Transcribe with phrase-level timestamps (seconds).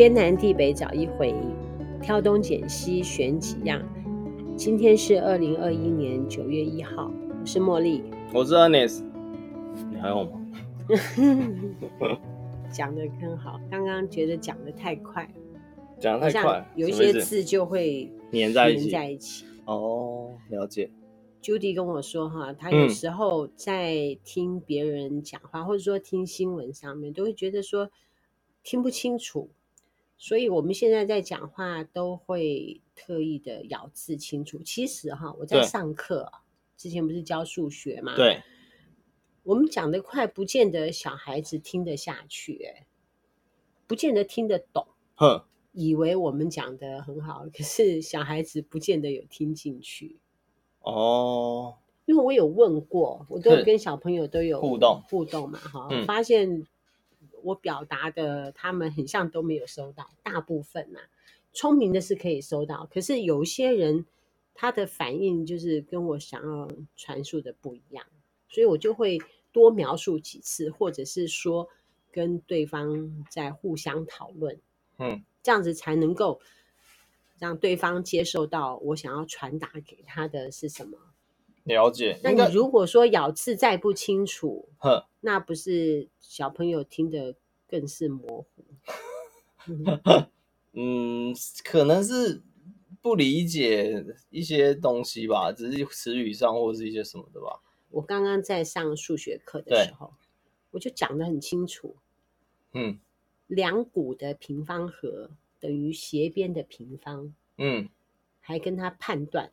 [0.00, 1.34] 天南地北找一回，
[2.00, 3.86] 挑东拣西选几样。
[4.56, 8.02] 今天是二零二一年九月一号，我是茉莉，
[8.32, 9.04] 我是 Ernest，
[9.90, 10.40] 你还好吗？
[12.72, 15.30] 讲的很好，刚刚觉得讲的太快，
[15.98, 18.88] 讲的太快，有一些字就会黏在一起。
[18.88, 19.44] 在一起。
[19.66, 20.90] 哦，了解。
[21.42, 27.90] Judy 跟我说哈，他有时候在听别人讲话，嗯、或者说听新闻上面，都会觉得说
[28.62, 29.50] 听不清楚，
[30.22, 34.62] 所以我们现在在讲话都会特意的咬字清楚。
[34.62, 36.30] 其实哈，我在上课
[36.76, 38.14] 之前不是教数学嘛？
[38.14, 38.42] 对，
[39.44, 42.86] 我们讲得快，不见得小孩子听得下去，哎，
[43.86, 44.86] 不见得听得懂。
[45.14, 50.18] 哼，以为我们讲得很好，可是小孩子不见得有听进去。
[50.80, 56.66] 哦，因为我有问过，我都跟小朋友都有互动互动嘛，哈，嗯、发现
[57.42, 61.08] 我表达的他们很像都没有收到，大部分呐、啊，
[61.52, 64.06] 聪明的是可以收到，可是有些人
[64.54, 68.06] 他的反应就是跟我想要传述的不一样，
[68.48, 69.18] 所以我就会
[69.52, 71.68] 多描述几次，或者是说
[72.10, 74.60] 跟对方在互相讨论，
[74.98, 76.40] 嗯，这样子才能够。
[77.38, 80.98] 让对方接受到我想要传达给他的是什么？
[81.64, 82.18] 了解。
[82.22, 87.34] 那你如果说咬字再不清楚，呵那不是小朋友听得
[87.68, 88.64] 更是模糊？
[90.72, 92.42] 嗯，可能是
[93.02, 97.60] 不理解一些东西吧，只是词语上或者是一些什么的吧。
[97.90, 100.14] 我刚刚在上数学课的时候，
[100.70, 101.96] 我就讲得很清楚。
[102.72, 102.98] 嗯，
[103.46, 105.30] 两股的平方和。
[105.62, 107.90] 等于斜边的平方，嗯，
[108.40, 109.52] 还跟他判断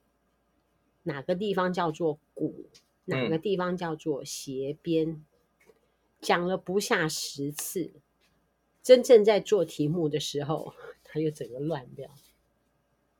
[1.07, 2.65] 哪个地方叫做骨，
[3.05, 5.23] 哪个地方叫做斜边，
[6.19, 7.91] 讲、嗯、了不下十次，
[8.83, 10.73] 真正在做题目的时候，
[11.03, 12.09] 他又整个乱掉。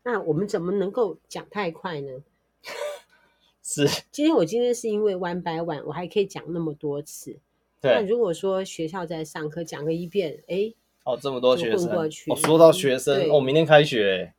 [0.04, 2.24] 那我们怎么能够讲太快呢？
[3.64, 7.40] 是，今天我今天是因为 one by one，我还可以讲那么多次。
[7.80, 10.74] 对那如果说学校在上课讲个一遍，哎。
[11.04, 14.34] 哦，这么多学生哦，说到学生对哦，明天开学，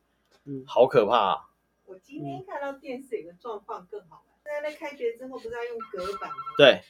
[0.45, 1.48] 嗯，好可怕啊。
[1.89, 6.35] 我今天看到电视有个状况更好玩，在那开学之后不是要用隔板吗？
[6.55, 6.83] 对，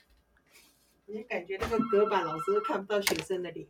[1.06, 3.66] 你感觉那个隔板老师都看不到学生的脸，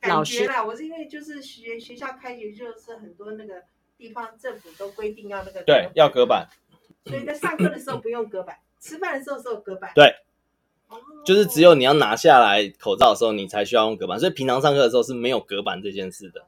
[0.00, 3.62] 感觉啦，我是因为就是学学校开学就是很多那个
[3.96, 6.48] 地方政府都规定要那个对要隔板，
[7.04, 10.12] 所以在上课的时候不用隔板，吃饭的时候是有隔板，对。
[11.24, 16.44] 就是只有你要拿下来口罩的时候，你才需要用隔板，所以平常上课的时候是没有隔板这件事的。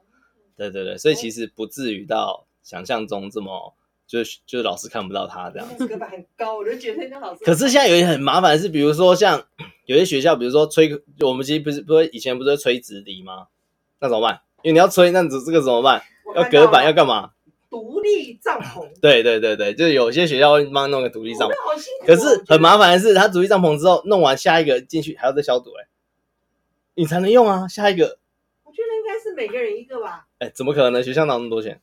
[0.57, 3.75] 对对对，所以其实不至于到想象中这么，
[4.07, 5.87] 就是就是老师看不到他这样子。
[5.87, 7.45] 隔 板很高，我就觉得那老师。
[7.45, 9.45] 可是现在有一些很麻烦是，比如说像
[9.87, 10.91] 有些学校，比如说吹，
[11.21, 13.49] 我们其实不是不是以前不是吹直笛吗？
[14.01, 14.41] 那怎么办？
[14.63, 16.03] 因为你要吹，那这这个怎么办？
[16.35, 17.31] 要隔板要干嘛？
[17.69, 22.07] 独立帐篷，对对对对，就是有些学校会帮弄个独立帐篷。
[22.07, 25.89] 可是很麻烦的是，他独立帐篷之后弄完，下一个进去还要再消毒，哎，
[26.95, 27.67] 你才能用啊。
[27.67, 28.19] 下一个，
[28.65, 30.27] 我觉得应该是每个人一个吧。
[30.39, 31.03] 哎，怎么可能？
[31.03, 31.81] 学校哪那么多钱？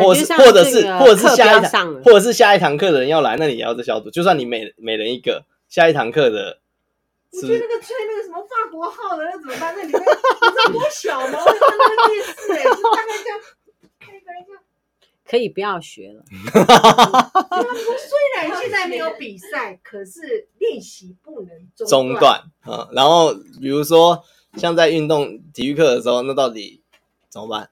[0.00, 4.10] 或者是或者是或者是下一堂或者是下一堂课的人要来，那你也要再消毒。
[4.10, 6.60] 就算你每每人一个，下一堂课的，
[7.32, 9.74] 我觉得那个吹那个什么法国号的那怎么办？
[9.76, 11.38] 那里面你知道多小吗？
[11.38, 13.40] 我看那个电视，哎，大概这样。
[15.28, 16.24] 可以 不要学了。
[16.50, 16.50] 虽
[18.36, 21.88] 然现在没有比赛，可是练习不能中断。
[21.88, 24.24] 中断，嗯，然后比如说
[24.56, 26.82] 像在运动体育课的时候，那到底
[27.28, 27.70] 怎么办？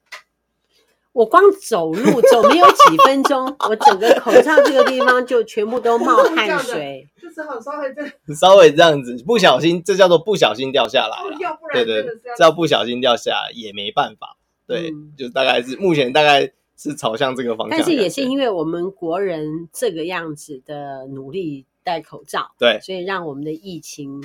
[1.12, 7.08] 我光走路走没有几分钟，我整个口罩这个地方就全部都冒汗 水。
[7.20, 11.56] 就是好稍微这 稍微这样子，不小心，这叫做不小心掉下来了。
[11.72, 12.02] 对对，
[12.36, 14.36] 这要不小心掉下来也没办法。
[14.66, 16.52] 对，嗯、就大概是目前大概。
[16.80, 24.22] 是朝向这个方向，但是也是因为我们国人这个样子的努力戴口罩，对，所以让我们的疫情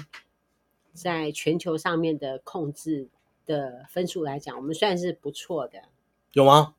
[0.93, 3.07] 在全球上面的控制
[3.47, 5.79] 的分数来讲，我们算是不错的。
[6.33, 6.75] 有吗？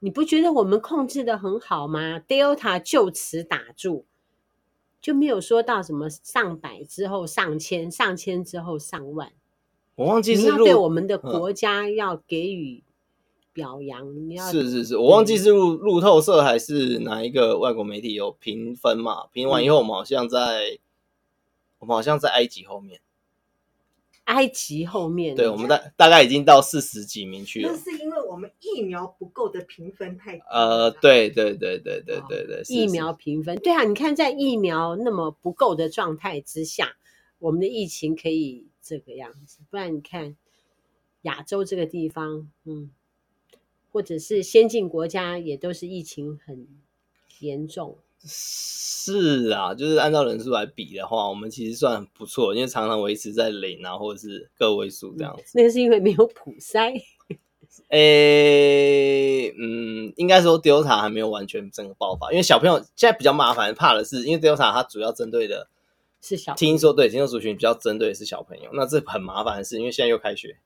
[0.00, 4.04] 你不觉得我们控制的很好吗？Delta 就此打住，
[5.00, 9.32] 就没有说到什么上百之后上千，上千之后上万。
[9.94, 12.84] 我忘记是对我们的国家要给予。
[13.50, 19.26] 表扬你要是是是，我忘记是路路透社还是哪一个外国媒体有评分嘛？
[19.32, 20.78] 评完以后，我们好像在、嗯、
[21.80, 23.00] 我们好像在埃及后面，
[24.28, 27.70] 埃及后面，对，我们大大概已经到四十几名去了。
[27.70, 36.96] 那是因为我们疫苗不够的评分太呃，对对对对对对对，疫苗评分对啊，你看在疫苗那么不够的状态之下，
[37.38, 40.36] 我们的疫情可以这个样子，不然你看。
[41.22, 42.92] 亚洲这个地方，嗯，
[43.90, 46.68] 或者是先进国家，也都是疫情很
[47.40, 47.98] 严重。
[48.24, 55.52] 是啊，就是按照人数来比的话，我们其实算不错，因为常常维持在零啊，或者是个位数这样子。
[55.54, 57.00] 那个是因为没有普筛。
[57.90, 65.68] 诶、欸，嗯，应该说 Delta 还没有完全整个爆发，因为小朋友现在比较麻烦，怕的是因为 Delta 它主要针对的
[66.20, 70.58] 是小，听说对听说族群比较针对的是小朋友，那这很麻烦的是，因为现在又开学，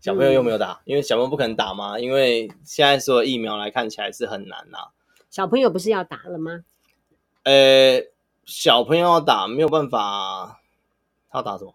[0.00, 4.88] 小朋友又没有打，嗯、因为小朋友不可能打嘛，因为现在所有疫苗来看起来是很难呐、啊。
[5.30, 6.64] 小朋友不是要打了吗？
[7.44, 8.10] 呃、欸，
[8.44, 10.60] 小朋友要打没有办法，
[11.30, 11.74] 他打什么？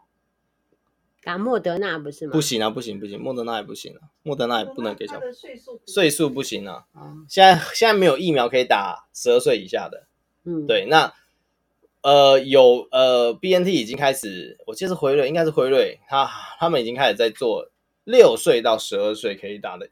[1.21, 2.31] 打莫德纳不是吗？
[2.31, 5.33] 不行啊，不行不行，莫德纳也不行啊，莫德纳也不能给小朋友。
[5.33, 6.85] 岁数岁数不行啊。
[6.95, 10.07] 嗯、现在现在没有疫苗可以打十二岁以下的。
[10.45, 11.13] 嗯，对，那
[12.01, 16.25] 呃有呃 BNT 已经开始，我记得是辉瑞，应该是辉瑞，他
[16.57, 17.69] 他们已经开始在做
[18.05, 19.89] 六岁到十二岁可以打的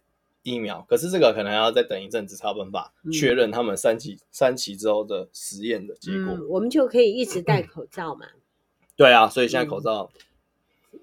[0.47, 6.47] 疫苗，可是这个可能要再等一阵子才有办法确认他们三期、嗯、三期之后的实验的结果、嗯。
[6.47, 8.25] 我们就可以一直戴口罩嘛。
[8.95, 10.09] 对啊，所以现在口罩。
[10.13, 10.21] 嗯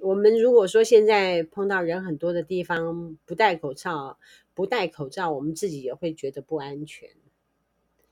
[0.01, 4.19] 我们如果说现在碰到人很多的地方不戴口罩，
[4.53, 7.09] 不戴口罩，我们自己也会觉得不安全。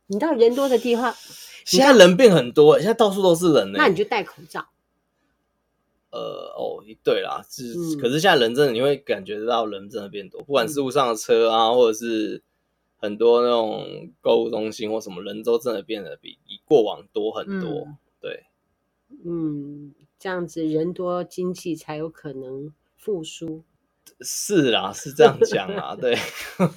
[0.06, 1.12] 你到人多的地方，
[1.66, 3.78] 现在人变很多，现在到处都是人呢。
[3.78, 4.66] 那你就戴口罩。
[6.12, 12.40] 呃，哦，对啦，是，嗯、可是现在人真的，你会感觉到人真的变多，不管是路上的车啊，嗯、或者是
[12.98, 17.80] 很多那种购物中心或什么，人都真的变得比过往多很多。
[17.80, 18.44] 嗯、对，
[19.24, 19.94] 嗯。
[20.22, 23.64] 这样子人多，经济才有可能复苏。
[24.20, 26.16] 是啦，是这样讲啊， 对，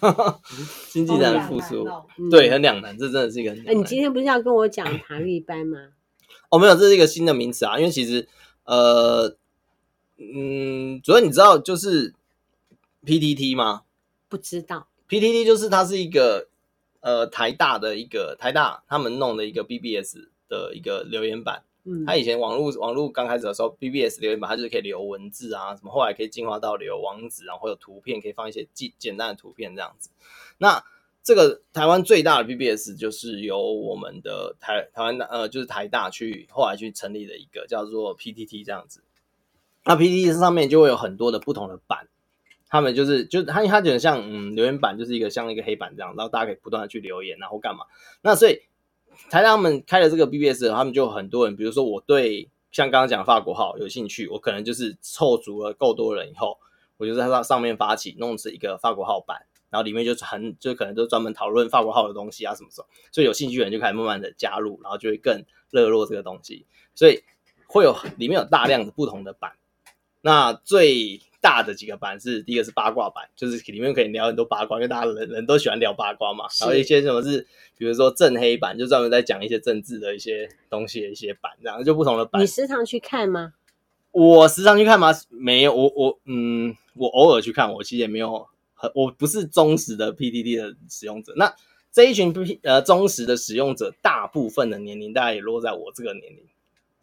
[0.90, 1.88] 经济才能复苏，
[2.32, 3.60] 对，很两难，这真的是一个很。
[3.68, 5.78] 哎，你今天不是要跟我讲塔利班吗？
[6.50, 8.28] 哦，没有，这是一个新的名词啊，因为其实，
[8.66, 9.36] 呃，
[10.18, 12.14] 嗯，主要你知道就是
[13.06, 13.84] PTT 吗？
[14.28, 16.48] 不知道，PTT 就是它是一个
[17.00, 20.18] 呃台大的一个台大他们弄的一个 BBS
[20.50, 21.64] 的一个留言板。
[21.88, 30.10] 嗯，他以前网络网络刚开始的时候，BBS 留言板，它就是可以留文字啊，什么后来可以进化到留网址，然后会有图片，可以放一些简简单的图片这样子。
[30.58, 30.84] 那
[31.26, 39.04] 这个台湾最大的 BBS 就是由我们的台台湾呃，就是台大去后来去成立的一个叫做 PTT 这样子。
[39.84, 42.08] 那 PTT 上面就会有很多的不同的版，
[42.70, 47.86] 他们就是就它它就很像嗯留言板，就是一个像一个黑板这样，然后大家可以不断的去留言，然后干嘛？
[48.22, 48.62] 那所以。
[49.30, 56.58] 台大他们开了这个 BBS，他们就很多人，比如说我对像刚刚讲法国号有兴趣，我可能就是凑足了够多人以后，
[56.98, 59.46] 我就在它上面发起弄成一个法国号版，
[59.76, 67.22] 然后里面就很就可能就专门讨论法国号的东西啊什么什么，所以有兴趣的人就开始慢慢的加入，然后就会更热络这个东西，所以
[67.68, 69.52] 会有里面有大量的不同的版，
[70.22, 71.22] 那最。
[71.42, 76.46] 大的几个版是第一个是八卦版，就是里面可以聊很多八卦，因为大家人人都喜欢聊八卦嘛。
[76.60, 77.46] 然后一些什么是，
[77.78, 82.42] 比如说正黑版，就专门在讲一些政治的一些东西的一些版，然后就不同的版。
[82.42, 83.54] 你时常去看吗？
[84.10, 85.12] 我时常去看吗？
[85.30, 91.34] 没有，我我嗯，我偶尔去看，我其实也没有很，我不是忠实的 PDD 的使用者。
[91.36, 91.52] 那
[91.92, 96.44] 这一群 P 呃忠实的使用者，大部分的年龄大概也落在我这个年龄。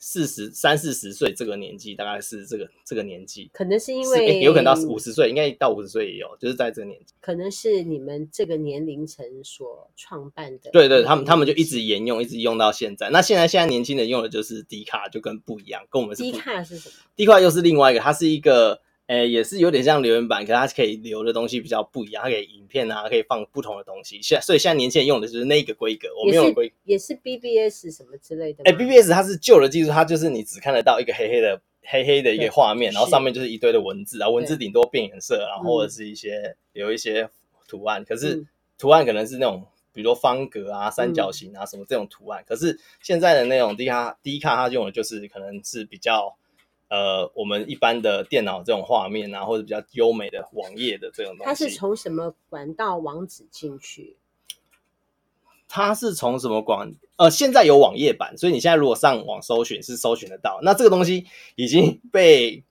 [0.05, 10.73] 四十三四十岁这个年纪，大概是这个这个年纪，可能是因为、欸、有可能到五十岁，应该到五十岁也有，就是在这个年纪，可能是你们这个年龄层所创办的。
[10.73, 13.11] 对对，他们他们就一直沿用，一直用到现在。
[13.11, 16.25] 那现在现在年轻人用的就是 D 卡，就跟不一样，跟我们是。
[16.25, 18.81] D 卡是什么？D 卡又是另外一个，它是一个。
[19.09, 24.23] 诶，也是有点像留言板，可它可以留的东西比较不一样，它可以影片啊，可以放不同的东西。
[24.23, 28.63] 现所以现在年轻人用的就是那个规格，我没有规格，也是 BBS 什么之类的。
[28.65, 37.29] 诶 BBS 它是旧的技术，它就是你只看得到一个黑黑的黑黑的一个画面，然后上面就是一堆的文字啊，文字顶多变颜色，然后或者是一些有一些
[37.69, 38.47] 图案，可是
[38.79, 42.43] 图案可能是那种比如说方格啊、三角形啊什么这种图案。
[42.47, 46.37] 可是现在的那种 D 卡 D 卡它用的就是可能是比较。
[46.93, 54.19] 呃，我们一般的电脑这种画面啊，或者比较优美的网页的这种东西，它是从什么管道网址进去？
[55.69, 56.93] 它是从什么管？
[57.17, 60.61] 呃，现在有网页版，所以你现在如果上网搜寻是搜寻得到。
[60.63, 61.25] 那这个东西
[61.57, 62.63] 已经被。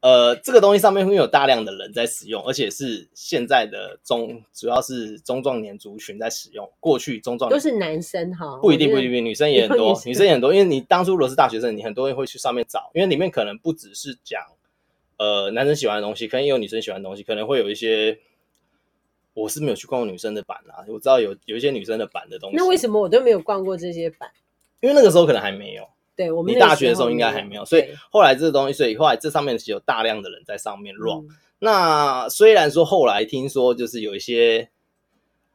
[0.00, 6.70] 呃，这个东西上面会有大量的人在使用，而且是现在的中，主要是中壮年族群在使用。
[6.78, 10.52] 过去中壮年都是男生哈，不一定，不一定，女生也很多，女生也很多。
[10.52, 14.40] 因为你当初如果是大学生，你很多人会去上面找，因为里面可能不只是讲
[15.16, 18.18] 呃男生喜欢的东西，可能也有女生喜欢的东西，可能会有一些。
[19.34, 22.56] 我是没有去逛过女生的版啦，我知道有有一些女生的版的东西。
[22.56, 24.28] 那为什么我都没有逛过这些版？
[24.80, 25.88] 因为那个时候可能还没有。
[26.18, 31.28] 对，我们你大学的时候应该还没有，所以后来这个东西，所以后来这上面是有大量的人在上面 run，
[31.60, 34.68] 那虽然说后来听说就是有一些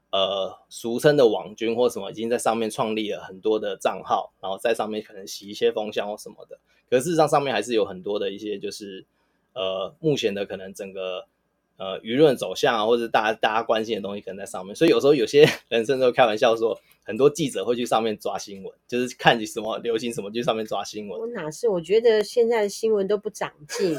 [0.09, 6.57] 呃俗称的网军或什么已经在上面创立了很多的账号，然后在上面可能洗一些风向或什么的，
[6.89, 9.05] 可事实上上面还是有很多的一些就是
[9.53, 11.27] 呃目前的可能整个。
[11.75, 14.75] 呃，舆论走向啊，或者大家大家关心的东西，可能在上面。
[14.75, 21.19] 所以有时候有些 人甚至会开玩笑说，很多记者会去上面抓新闻，就是看你什么流行什么，去上面抓新闻。
[21.19, 21.67] 我哪是？
[21.67, 23.97] 我觉得现在的新闻都不长进，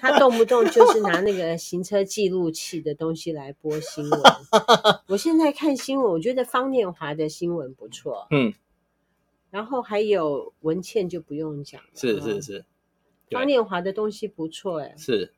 [0.00, 4.20] 他动不动就是拿那个行车记录器的东西来播新闻。
[5.06, 8.52] 我现在看新闻，我觉得方念华的新闻不错，嗯，
[9.50, 12.64] 然后还有文倩就不用讲了，是是是，
[13.30, 15.32] 方念华的东西不错，哎，是。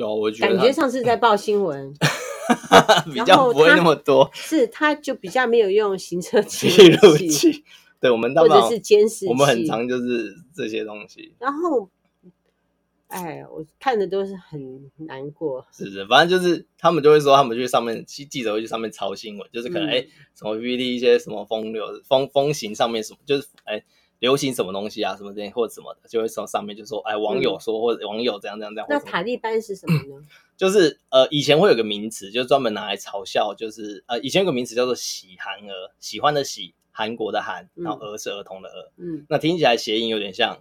[0.00, 1.92] 有，我觉得感觉上次在报新闻，
[3.12, 4.28] 比较不会那么多。
[4.32, 7.62] 是，他就比较没有用行车 记录器。
[8.00, 11.34] 对，我们或者是监视器，我们很常就是这些东西。
[11.38, 11.86] 然后，
[13.08, 15.66] 哎，我看的都是很难过。
[15.70, 23.84] 是是，反正就是他们就会说，他们去上面记记者会去上面抄新闻，就是可能哎、嗯，什么 PPT 一些什么风流风风行上面什么，就是哎。
[24.20, 28.86] 流行什么东西啊，什么这些或者什么的，就会从上面就说，哎，网友说、嗯、或者网友这样这样这样。
[28.88, 30.24] 那塔利班是什么呢？
[30.56, 38.92] 就是呃，以前会有个名词，就专门拿来嘲笑，就是呃，以前有个名词叫做喜韩儿，喜欢的喜，韩国的韩，然后儿是儿童的儿。
[38.98, 39.24] 嗯。
[39.28, 40.60] 那听起来谐音有点像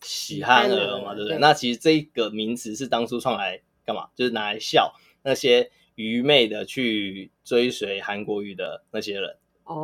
[0.00, 1.38] 喜憨儿嘛，对不对？
[1.38, 4.08] 那其实这个名词是当初创来干嘛？
[4.14, 4.94] 就是拿来笑
[5.24, 9.36] 那些愚昧的去追随韩国语的那些人。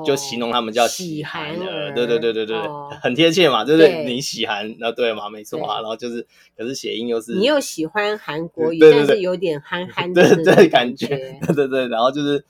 [0.05, 4.05] 就形容他们叫喜韩儿，对对对对对，哦、很贴切嘛，对不对？
[4.05, 5.77] 你喜韩，那对嘛，没错啊。
[5.81, 11.07] 然后就是，可是谐音又是你又喜欢韩国语，对对对，但是有点憨憨的 对对感觉，
[11.47, 11.89] 对对对。
[11.89, 12.45] 然后就是，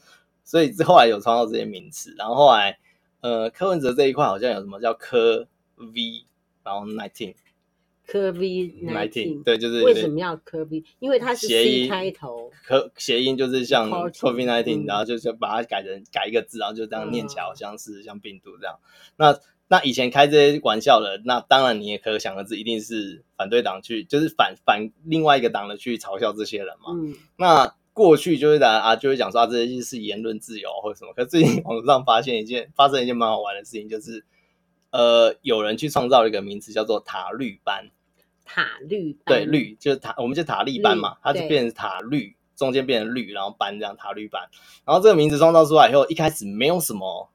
[0.44, 2.14] 所以后来有创造这些名词。
[2.18, 2.78] 然后后来，
[3.20, 6.25] 呃，柯文哲这一块好像有什么叫柯 V，
[6.64, 7.35] 然后 nineteen。
[8.10, 10.82] COVID nineteen，对，就是为什么要 COVID？
[10.98, 18.78] 因为它是 C 开头，可谐音就是像 COVID nineteen，然后就是把它改成改一个字，然后就这样念起来，好像是像病毒这样。
[19.16, 19.38] 那
[19.68, 26.92] 那以前开这些玩笑的，那当然你也可想而知，一定是反对党去，就是反反另外一个党的去嘲笑这些人嘛。
[26.94, 31.12] 嗯，那过去就是讲啊，就会讲说啊这些是言论自由或者什么。
[31.12, 34.24] 可是最近网络上发现一件，发生一件蛮好玩的事情，就是
[34.92, 37.90] 呃，有人去创造了一个名词，叫做塔绿班。
[38.49, 44.49] 塔绿对绿就是塔，我们就塔利班嘛，它就变成塔绿，中间变成绿，然后班这样塔绿班。
[44.87, 47.28] 然后这个名字创造出来以后，一开始没有什么，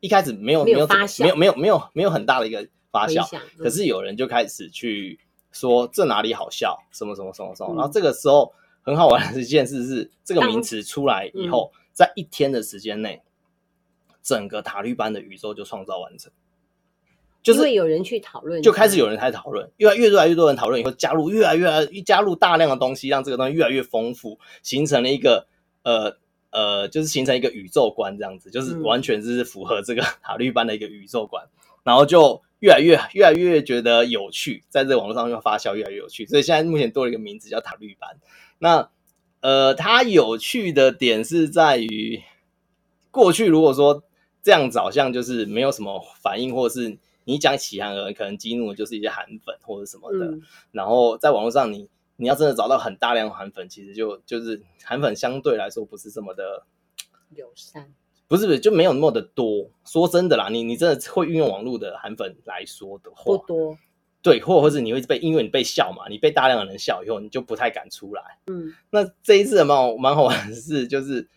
[0.00, 3.24] 一开始没有没有发，没有没有没有没有很大的一个发酵。
[3.56, 5.20] 可是有人就开始去
[5.52, 7.72] 说这哪里好笑，什么什么什么什么。
[7.76, 13.22] 然后这个时候很好玩的一件事是，这个名词出来以后，在一天的时间内，
[14.20, 16.32] 整个塔绿班的宇宙就创造完成。
[17.44, 25.46] 就是因为有人去讨论，就开始有人开始讨论，越来越多来越多人讨论以后，加入越来越来加入大量的东西，让这个东西越来越丰富，形成了一个
[25.82, 26.16] 呃
[26.50, 38.16] 呃，就是形成一个宇宙观这样子，就是完全是符合这个塔绿班的一个宇宙观，嗯、然后就越来越越来越觉得有趣，在这个网络上又发酵越来越有趣，所以现在目前多了一个名字叫塔绿班。
[38.58, 38.88] 那
[39.42, 42.22] 呃，它有趣的点是在于，
[43.10, 44.02] 过去如果说
[44.42, 46.96] 这样子好像就是没有什么反应，或者是。
[47.24, 50.26] 你讲起韩文，可能激怒的就是一些韩粉或者什么的。
[50.26, 56.64] 嗯、然后在网络上你，你你要真的找到很大量韩粉，其实就就是韩粉相对来说不是这么的
[57.34, 57.92] 友善，
[58.28, 59.70] 不是不是就没有那么的多。
[59.84, 63.78] 说真的啦，你你真的会运用网络的韩粉来说的话，不多。
[64.20, 68.22] 对，或者或是你会被，因为你被笑嘛，你被大量的人笑以后，你就不太敢出来。
[68.46, 71.28] 嗯，那这一次蛮好蛮好玩的是，就是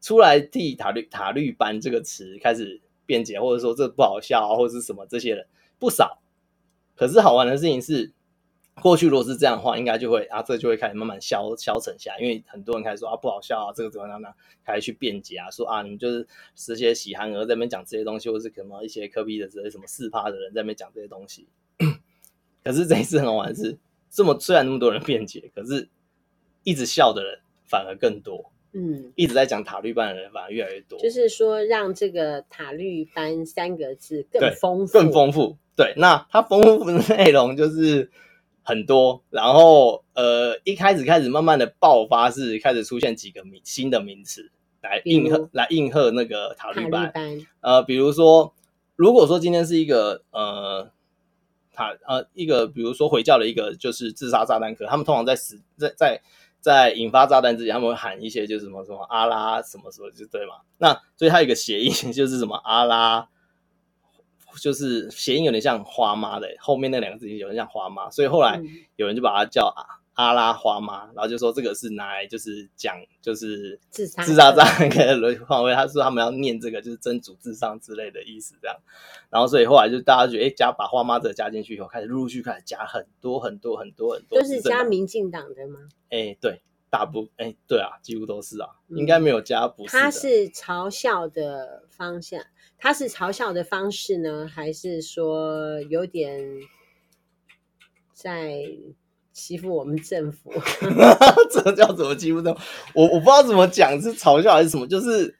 [0.00, 2.80] 出来替塔绿塔绿班这个词开始。
[3.06, 5.46] 辩解，或者说这不好笑啊，或者是什么，这些人
[5.78, 6.18] 不少。
[6.94, 8.12] 可是好玩的事情是，
[8.82, 14.28] 过去如果是这样的话，应该就会啊，这就会开始慢慢消消沉下，因为很多人开始说啊不好笑啊，这个怎么样呢？
[14.64, 21.46] 开始去辩解啊，说啊你们就是这些喜憨儿在那边讲这些东西，或是什么一些科比的这些什么四趴的人在那边讲这些东西。
[22.64, 23.78] 可是这一次很好玩的是，
[24.10, 25.88] 这么虽然那么多人辩解，可是
[26.64, 28.50] 一直笑的人反而更多。
[28.78, 35.56] 嗯，一直在讲塔绿班的人反而越来越多，就是说让这个塔绿班三个字更丰富，更丰富。
[35.74, 38.10] 对，那它丰富的内容就是
[38.62, 44.50] 很多，然后呃，一开始开始慢慢的爆发是开始出现几个名新的名词
[44.82, 47.10] 来应和来应和那个塔绿班。
[47.14, 48.52] 班呃，比如说，
[48.94, 50.90] 如果说今天是一个呃
[51.72, 56.20] 塔呃一个比如说回教的一个就是自杀炸弹客，他们通常在死在在。
[56.66, 60.54] 在引发炸弹之前，他们会喊一些就是什么什么阿拉什么什么，就对嘛。
[60.78, 63.28] 那所以它有一个谐音，就是什么阿拉，
[64.60, 68.60] 就是谐音有点像花妈的后面那两个字有点像花妈，所以后来
[68.96, 69.72] 有人就把它叫
[70.16, 78.74] 阿拉花妈，然后就说这个是拿来就是讲就是自杀自杀这样一个轮换位，他说他们要念这个就是真主至上之类的意思这样，
[79.28, 85.80] 然后所以后来就大家觉得哎加把花妈这个加进去以后，开始陆陆续续开始加很多很多很多很多，都是加民进党的吗？
[86.08, 89.94] 哎对，大部哎对啊，几乎都是啊，嗯、应该没有加不是。
[89.94, 92.42] 他是嘲笑的方向，
[92.78, 96.42] 他是嘲笑的方式呢，还是说有点
[98.14, 98.62] 在？
[99.36, 100.50] 欺负我们政府，
[101.52, 102.56] 这叫怎么欺负呢？
[102.94, 104.86] 我我不知道怎么讲，是嘲笑还是什么？
[104.86, 105.36] 就是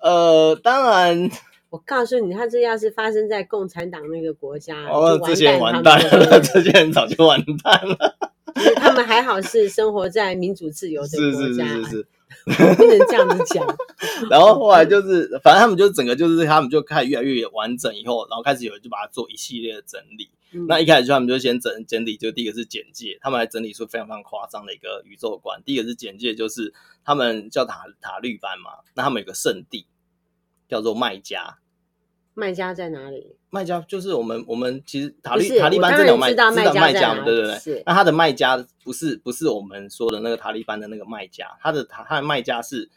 [0.00, 1.30] 呃，当然，
[1.70, 8.16] 我告诉你，他这要是发生在共产党那个国家，哦，这些人完蛋了，这些人早就完蛋了。
[8.76, 12.06] 他们还好是生活在民主自由的国家，是是是是是。
[12.76, 13.64] 不能这样子讲，
[14.28, 20.28] 然后后来就是，反正他们就整个就是，他们就开始越来越完整，以后然后开始有人就把它做一系列的整理。
[20.52, 25.62] 嗯、那一开始就他们就先整整理，就第一个是简介，他们还整理出非常非常夸张的一个宇宙观。
[25.64, 26.72] 第一个是简介，就是
[27.04, 29.86] 他们叫塔塔绿班嘛，那他们有个圣地
[30.68, 31.58] 叫做麦加。
[32.34, 33.36] 麦家在哪里？
[33.50, 37.24] 麦家就是我们我们其实塔利塔利班真的有麦知道麦加嘛？
[37.24, 37.82] 对对对。
[37.84, 42.88] 那他的麦家不是不是我们说的那个塔利班的那个麦家，他的他他的麦家是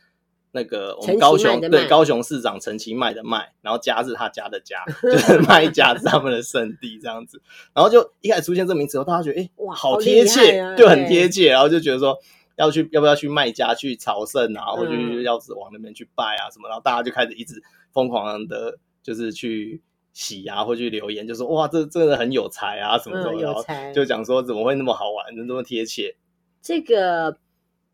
[0.55, 7.39] 那个我们高雄对高雄市长陈其迈的迈，然后家是他家的家， 就是卖家是他们的圣地这样子。
[7.73, 12.17] 然后就一开始出现这名词后，大家觉得哎、欸、哇好贴切，啊、就很贴切，然后就觉得说
[12.55, 18.79] 要去要不要去卖家去朝圣啊，或者要是往那边去拜啊什么，然后大家就开始一直疯狂的。
[19.05, 19.79] 就是去
[20.13, 26.15] 洗啊，或去留言，就说哇，这真的很有才啊，什么什么，然后，就讲说怎么会那么好玩，能这么贴切？
[26.59, 27.37] 这个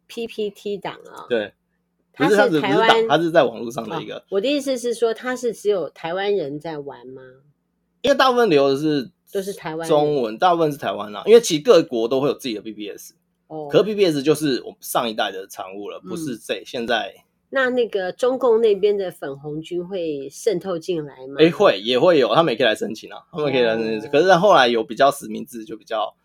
[0.08, 1.52] PPT 档啊，对，
[2.30, 4.24] 它是台湾，它是在网络上的一个。
[4.30, 7.22] 我的意思是说，他是只有台湾人在玩吗？
[8.02, 11.24] 因为大部分留的是都是台湾中文，大部分是台湾啊。
[11.26, 13.14] 因为其实各国都会有自己的 BBS，
[13.48, 17.14] 哦，可是 BBS 就是我们上一代的产物了，不是这现在。
[17.54, 21.36] 那那个中共那边的粉红军会渗透进来吗？
[21.38, 24.10] 哎、欸，会也会有，他们也可以来申请啊，他们可以来申请。
[24.10, 24.12] Oh.
[24.12, 26.16] 可是后来有比较实名制，就比较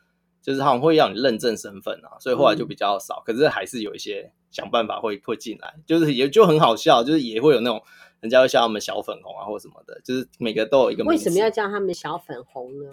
[0.41, 3.25] 就是他们会让你认证身份啊，所以后来就比较少。
[3.27, 7.83] 嗯、可是还是有一些想办法会会进来，就是也就很好笑，就是也会有那种
[8.21, 11.05] 人家会叫他们小粉红啊或什么的，就是每个都有一个。
[11.05, 12.91] 为什么要叫他们小粉红呢？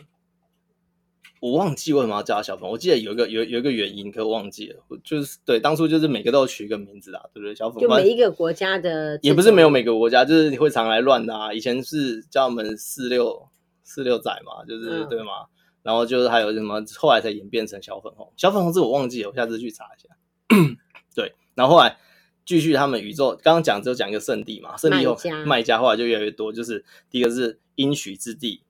[1.39, 4.81] 我忘记为什么要叫他小粉，我记得有一个有有一个原因，可我忘记了。
[5.05, 7.55] 就是对，当初就是每个都要取一个名字啊，对不对？
[7.55, 11.53] 小粉就每一个国家的也不是没有每个国家，就是会常来乱的啊。
[11.53, 13.47] 以前是叫我们四六
[13.83, 15.47] 四六仔嘛，就是、嗯、对吗？
[15.81, 18.31] 然后就是还有什么，后来才演变成小粉红。
[18.37, 20.07] 小粉红这我忘记了，我下次去查一下。
[21.13, 21.97] 对，然后后来
[22.45, 28.61] 继续他们宇宙刚刚讲只有讲一个圣地嘛，圣地以后卖家后来就越来越多，就是第一个是应许之地。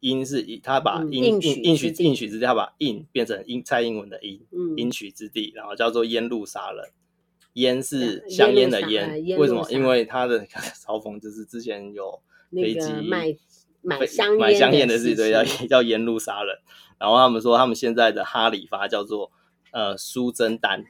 [0.00, 4.44] 应是他把应应应许应许之地，他把应变成英蔡英文的英，
[4.76, 6.90] 应许之地，然后叫做烟路杀人。
[7.52, 9.64] 烟是香烟的烟，为什么？
[9.70, 13.32] 因为他的 嘲讽就是之前有飞机买
[13.80, 16.58] 买香买香烟的事情， 叫叫烟路杀人。
[16.98, 19.30] 然后他们说他们现在的哈里发叫做
[19.70, 20.84] 呃苏贞丹，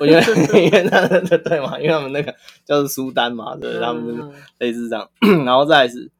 [0.00, 2.32] 因为因为他的对嘛，因为他们那个
[2.64, 4.22] 叫做苏丹嘛，对，他们就是
[4.58, 5.08] 类似这样。
[5.44, 6.10] 然后再是。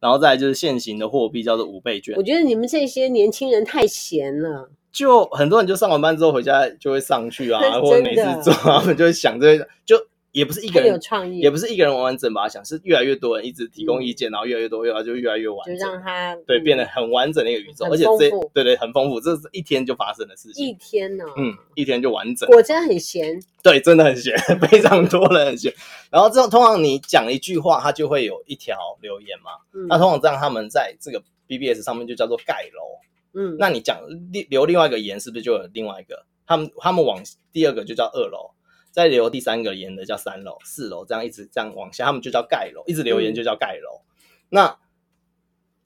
[0.00, 2.16] 然后再来就是现行的货币叫做五倍券。
[2.16, 9.96] 我觉得你们这些年轻人太闲了，就很多人就上完班之后回家就会上去啊， 或者没事做，他们就会想这些就。
[10.32, 24.36] 也不是一个人有创意，也不是一个人完完整把它想，是越来越多人一直提供意见，然后越来越多，越来就越来越完整，就让它对变得很完整的一个宇宙，而且这对对很丰富，这是一天就发生的事情，一天呢，嗯，一天就完整，果真很闲，对，真的很闲，
[24.70, 25.74] 非常多人很闲。
[26.10, 29.50] 然后这种通常你讲一句话，它就会有一条留言嘛，
[29.88, 34.00] 那通常这样他们在这个 BBS 上面就叫做盖楼，嗯，那你讲
[34.48, 36.24] 留另外一个言，是不是就有另外一个？
[36.46, 37.20] 他们他们往
[37.52, 38.50] 第二个就叫二楼。
[38.90, 44.00] 再留第三个言的叫三楼、四楼，这样一直这样往下，他们就叫盖楼，一直留言就叫盖楼。
[44.02, 44.06] 嗯、
[44.50, 44.78] 那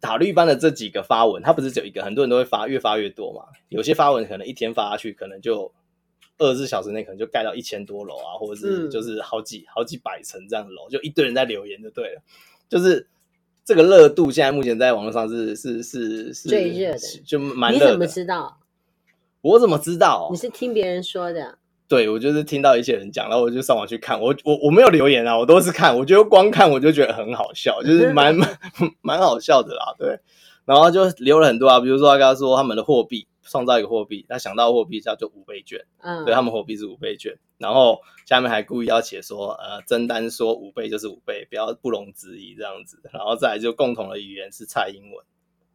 [0.01, 3.47] 塔绿班的这几个发文，它不是只有一个，很多人都会发，越发越多嘛。
[3.69, 5.73] 有些发文可能一天发下去，可能就
[6.38, 12.23] 二十四小时内可能就盖到一千多楼啊，或者是就是好几、嗯、好几百层这样的楼，就一堆人在留言就对了。
[12.69, 13.07] 就是
[13.64, 17.85] 这个热度现在目前在网络上是是是是最热的，就蛮热的。
[17.85, 18.59] 你怎么知道？
[19.40, 20.29] 我怎么知道？
[20.31, 21.59] 你是听别人说的。
[21.87, 28.49] 对，我就是听到一些人讲，然后我就上网去看，我我我没有留言啊，我都是看，我觉得光看我就觉得很好笑，就是蛮蛮
[29.03, 30.18] 蛮好笑的啦，对，
[30.64, 45.25] 然后就留了很多啊，比如说他跟他说他们的货币创造一个货币，他想到货币叫做五倍券，嗯，对，他们货币是五倍券，然后下面还故意要写说，呃，真单说五倍就是五倍，不要不容置疑这样子，然后再来就共同的语言是蔡英文，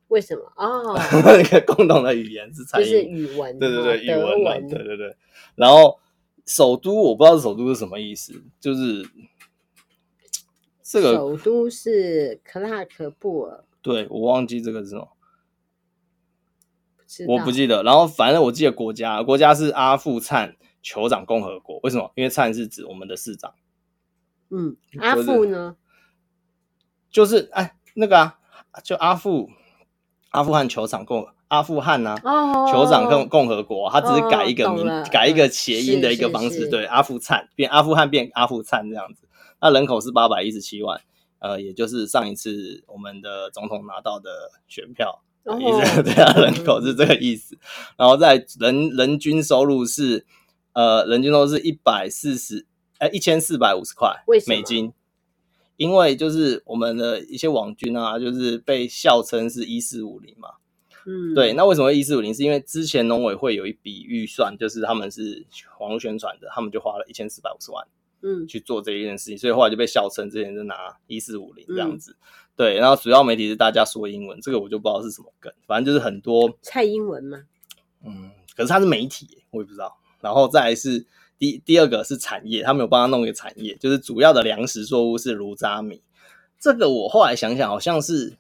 [0.09, 0.41] 为什么？
[0.55, 5.15] 哦，那 个共同的语言是蔡英文，就是语文，对对对，语文嘛，对对对。
[5.55, 5.99] 然后
[6.45, 9.07] 首都我不知道首都是什么意思，就是
[10.83, 15.07] 这个首都是克拉克布尔，对我忘记这个是什么，
[17.27, 17.83] 我不记得。
[17.83, 21.79] 然后反正我记得国家，国家是阿富汗酋长共和国。
[21.83, 22.11] 为什么？
[22.15, 23.53] 因为灿是指我们的市长。
[24.49, 25.77] 嗯，阿富呢？
[27.11, 28.39] 就是哎，那个啊，
[28.83, 29.51] 就阿富。
[30.29, 39.27] 阿富汗酋长共阿富汗呐、啊，酋长共共和国，他只是改一个名，哦、改一个谐音的一个方式，对，阿富汗变阿富汗变阿富汗这样子。
[39.59, 41.01] 那人口是八百一十七万，
[41.39, 44.29] 呃，也就是上一次我们的总统拿到的
[44.67, 45.21] 选票，
[45.59, 47.57] 意思 对啊，人口是这个意思。
[47.97, 50.25] 然后在人人均收入是，
[50.73, 52.67] 呃，人均收入是一百四十，
[52.99, 54.93] 哎，一千四百五十块美金。
[55.79, 60.49] 因为就是我们的一些网军啊，就是被笑称是一四五零嘛，
[61.05, 61.53] 嗯，对。
[61.53, 62.33] 那为什么会一四五零？
[62.33, 65.47] 是因为之前农委会有一笔预算，就是他们是
[65.79, 67.87] 网络宣传的，他们就花了一千四百五十万，
[68.21, 70.75] 嗯，去做这一件事情，所以后来就被笑称之前就拿
[71.07, 72.75] 一四五零这样子，嗯、对。
[72.75, 77.41] 然后主要媒体是大家说英文，这个我就不知道是什么梗，反正就是很多蔡英文嘛，
[78.05, 79.97] 嗯，可是他是媒体，我也不知道。
[80.19, 81.07] 然后再来是。
[81.39, 86.03] 第第二个是产业，他们有帮他弄一个产业，就是主要的粮食作物是炉渣米。
[86.59, 88.37] 这个我后来想想，好像是，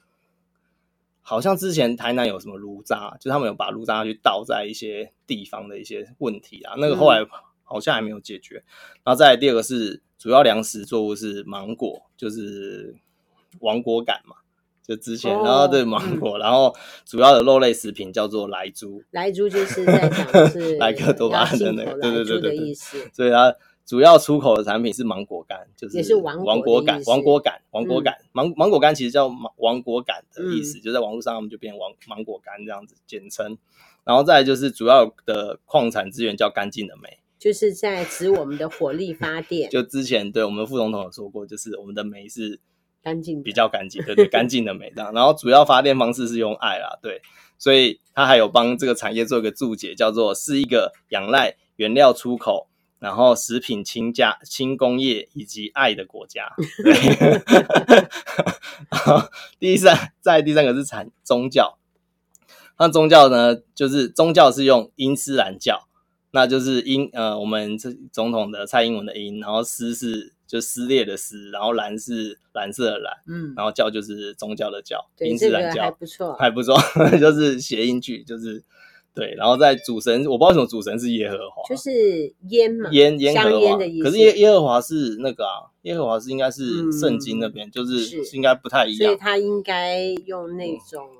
[1.21, 7.25] 好像之前台南有什么炉渣，就是他们有把炉渣去倒在一些地方的一些问题啊，那个后来
[7.63, 8.57] 好像还没有解决。
[8.57, 12.93] 嗯、然后再来第二个是主要粮食作物是芒果，就是
[13.61, 14.35] 王果杆嘛。
[14.89, 16.75] 就之前，然后对芒果，然后
[17.05, 22.97] 主要的肉类食品叫做莱猪，莱猪就是在讲是莱克多巴胺的那个，对对对对的意思。
[23.13, 23.53] 所以它
[23.85, 33.59] 主要出口的产品是芒果干，就是也是王王果干，王果干，王果干，芒芒果干其实叫芒王果干的意思，就在网络上他们就变王芒果干这样子简称。
[34.03, 39.69] 然后再来就是主要的矿产资源叫干净的煤，就是在指我们的火力发电。
[39.69, 42.59] 就之前对我们副总统有说过，就是我们的煤是。
[43.01, 45.13] 干净比较干净，对对，干净的煤这样。
[45.13, 47.21] 然后主要发电方式是用爱啦，对，
[47.57, 52.67] 所以他还有帮这个产业做一个注解，叫做是一个仰赖原料出口，
[52.99, 56.53] 然后食品轻价轻工业以及爱的国家。
[56.83, 56.93] 对
[59.59, 61.77] 第三，在第三个是产宗教，
[62.77, 65.87] 那宗教呢，就是宗教是用伊斯兰教，
[66.31, 70.33] 那就是英呃我们这总统的蔡英文的英，然后斯是。
[70.49, 76.75] 就撕裂的撕，然后蓝是蓝色的蓝，嗯，然后教就是宗教的教，伊斯兰教，还不错，还不错，
[77.21, 78.63] 就是谐音句，就是
[79.13, 91.07] 对，然后在主神，我不知道为什么主神是耶和华，就是烟嘛，烟烟和华的意思，可是耶耶和华是那个啊，耶和华是应该是圣经那边，嗯、就是应该不太一样，所以他应该用那种。
[91.13, 91.18] 嗯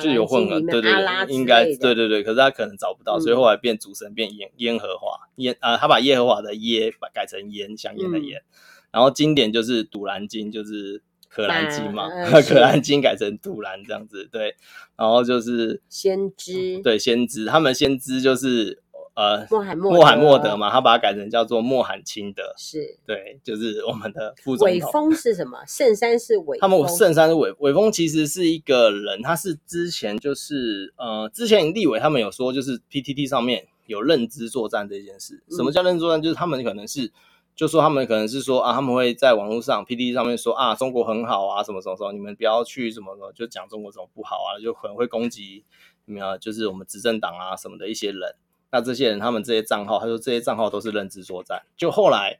[0.00, 8.44] 就有混合，对对对，应该对对对，可是他可能找不到，嗯、所以后来变主神变耶耶和华耶啊，他把耶和华的耶把改成烟香烟的烟，嗯、
[8.92, 12.08] 然后经典就是《赌兰经》，就是可兰经嘛，
[12.46, 14.54] 可兰经改成杜兰这样子，对，
[14.96, 18.79] 然后就是先知，对先知，他们先知就是。
[19.14, 24.74] 呃，穆罕穆罕默德嘛，他把它改成叫做穆罕钦德，是对，就是我们的副总统。
[24.74, 25.58] 伟峰是什么？
[25.66, 35.42] 圣山是伟，他们圣山是伟伟峰，其实是一个人，他是之前就是呃，之前立委他们有说，就是 PTT 上面有认知作战这件事。
[35.50, 36.22] 什么叫认知作战？
[36.22, 37.12] 就是他们可能是，
[37.54, 45.64] 就说他们可能是说啊，他们会在网络上 PTT 上面说啊，中国很好啊，什么什么什么，你们不要去什么什么，就讲中国怎么不好啊，就可能会攻击
[46.06, 48.34] 你们，就是我们执政党啊什么的一些人。
[48.72, 51.62] 那这些人，他们这些账号，他说这些账号都是认知作战。
[51.76, 52.38] 就后来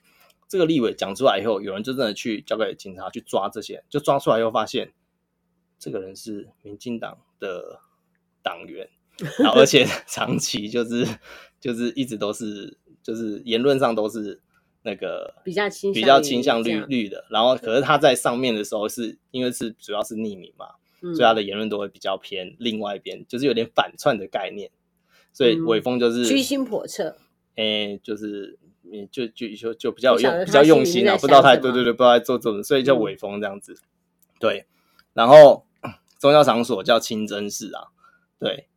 [0.48, 4.92] 这个立委讲出来以后，有人就真的去交给警察去抓这些人，就抓出来以后发现，
[5.78, 7.80] 这个人是民进党的
[8.42, 8.88] 党员，
[9.40, 11.04] 然后而且长期就是
[11.60, 14.40] 就是一直都是就是言论上都是
[14.82, 17.26] 那个比较倾比较倾向绿绿的。
[17.28, 20.66] 然后可是他在上面的时候是因为是主要是匿名嘛，
[21.00, 24.70] 所以他的言论都会比较偏另外一边，就是有点反串的概念。
[25.32, 27.16] 所以伟峰就是居心叵测，
[27.56, 33.76] 哎，就是你就就就就比较用比较用心啊，不知道他对对对，不知道在做什么，所以叫伟峰这样子。
[34.38, 34.66] 对，
[35.12, 35.66] 然后
[36.18, 37.88] 宗教场所叫清真寺啊，
[38.38, 38.68] 对，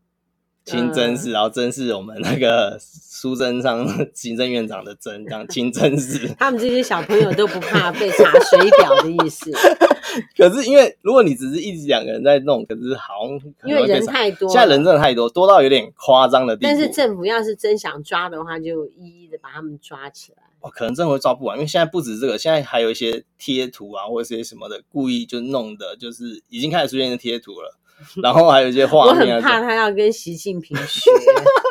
[0.65, 6.28] 清真寺，然后真是我们那个苏贞昌 行政院长的真，这样清真寺。
[6.39, 9.52] 他们这些小朋友都不怕被查水表的意思。
[10.38, 16.67] 可是因为如果你只是一直两个人在弄，可是好像因为人太多，现在人真的太多，多到有点夸张的地步。
[16.67, 20.43] 但是政府要是真想抓的话，就一一的把他们抓起来。
[20.62, 27.78] 哦，可能真的会抓不完，因为现在不止这个，现在还有一些贴图啊，或者是些什么的，故意就弄的，就是已经开始出现的贴图了。
[28.21, 29.36] 然后还有一些画面。
[29.36, 31.12] 我很怕他要跟习近平学，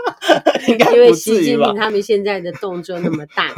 [0.69, 3.49] 应该因为习近平他们现在的动作那么大。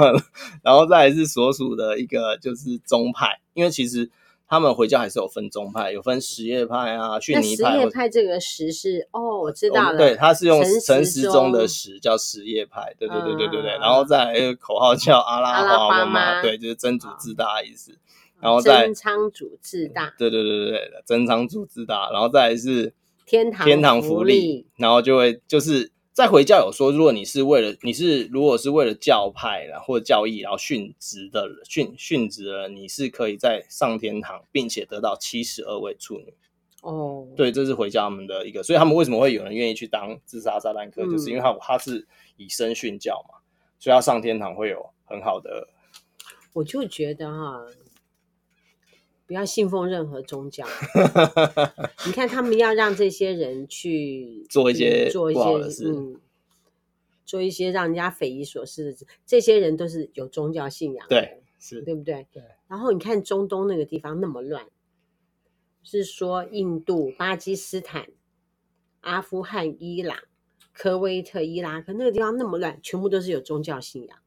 [0.62, 4.10] 然后再来是所属的一个就是宗派，因为其实。
[4.48, 7.72] 他们回教还是有分宗派，有分什叶派啊、逊尼派。
[7.72, 9.98] 什叶派这个什是哦，我知道了。
[9.98, 12.94] 对，他是用陈时中的什叫什叶派。
[12.96, 13.72] 对对对对对对。
[13.72, 17.90] 嗯、然后再来一个口号叫阿拉巴马，对，就是真主自大的意思。
[18.40, 20.14] 然后再增昌主自大。
[20.18, 22.10] 对对对对对，增昌主自大。
[22.10, 22.92] 然后再来是
[23.24, 25.92] 天堂天堂福利，然后就会就是。
[26.16, 36.32] 在回教有说，如果你是为了你是如果是为了教派然或教义，然后殉职的殉殉职了，你是可以在上天堂，并且得到七十二位处女。
[36.80, 43.36] 哦，对，这是回教他们的一个，所以他们为什么会有人愿意去当自杀炸弹客，嗯、就是因为他他是以身殉教嘛，
[43.78, 45.68] 所以他上天堂会有很好的。
[46.54, 47.62] 我就觉得哈。
[49.26, 50.64] 不要信奉任何宗教。
[52.06, 55.40] 你看，他们要让这些人去 做一些做一些
[55.88, 56.20] 嗯，
[57.24, 59.06] 做一些让人家匪夷所思的。
[59.26, 62.26] 这些人都是有宗教信仰的，对，是对不对？
[62.32, 62.42] 对。
[62.68, 64.66] 然后你看中东那个地方那么乱，
[65.82, 68.08] 是说印度、巴基斯坦、
[69.00, 70.16] 阿富汗、伊朗、
[70.72, 74.18] 科威特、伊拉克那个地方那么乱，全部都是有宗教信仰。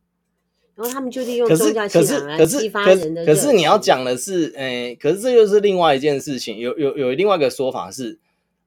[0.79, 3.25] 然后他们就利用宗教信仰来激发人的。
[3.25, 6.57] 可是你要讲的是，诶，可是这就是另外一件事情。
[6.57, 8.17] 有有有另外一个说法是，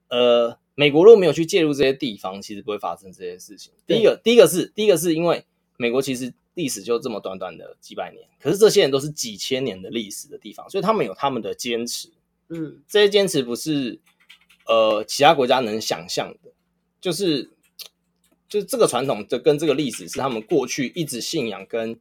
[0.09, 3.73] 呃，美国如果没有去介入这些地方，其实不会发生这些事情。
[3.87, 5.43] 第一个，第一个是第一个是因为
[5.79, 12.11] 美国其实历史就这么短短的几百年，可是这些人都是几千年的历史的地方，所以他们有他们的坚持。
[12.51, 13.99] 嗯，这些坚持不是
[14.67, 16.51] 呃其他国家能想象的，
[17.01, 17.52] 就是。
[18.53, 21.99] 就是这个传统的跟这个历史是他们过去一直信仰跟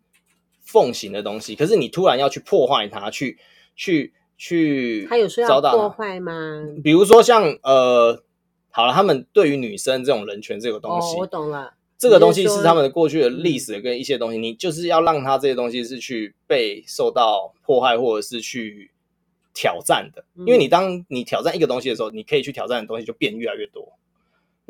[0.59, 3.37] 奉行的东西，可是你突然要去破坏它，去
[3.73, 6.61] 去去，他有说要破坏吗？
[6.83, 8.21] 比如说像呃，
[8.69, 18.91] 好了，他们对于女生这种人权这个东西，哦，我懂了，这个东西是他们的过去的历史跟一些东西，你就是要让他这些东西是去被受到破坏或者是去
[19.53, 23.93] 挑战的，因为你当你挑战一个东西的时候，你可以去挑战的东西就变越来越多。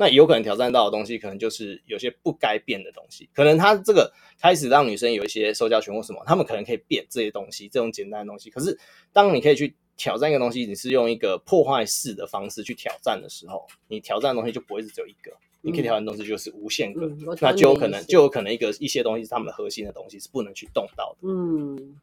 [0.02, 3.28] 那有可能挑战到的东西，可能就是有些不该变的东西。
[3.32, 8.50] 可能他这个开始让女生有一些受教权或什么，他们可能可以变这些东西，这种简单的东西。
[8.50, 8.76] 可是，
[9.12, 17.06] 当你可以去挑战一个东西，你是用一个破坏式的方式去挑战的时候，你挑战的东西就不会是只有一个，你可以挑战的东西就是无限个。
[17.06, 21.28] 嗯、那就有可能就有可能一个一些东西是他们的核心的东西是不能去动到的。
[21.28, 21.96] 嗯，